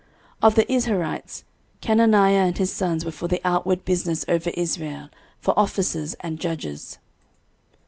13:026:029 0.41 0.47
Of 0.47 0.55
the 0.55 0.65
Izharites, 0.65 1.43
Chenaniah 1.83 2.31
and 2.47 2.57
his 2.57 2.73
sons 2.73 3.05
were 3.05 3.11
for 3.11 3.27
the 3.27 3.39
outward 3.45 3.85
business 3.85 4.25
over 4.27 4.49
Israel, 4.55 5.09
for 5.39 5.53
officers 5.59 6.15
and 6.21 6.39
judges. 6.39 6.97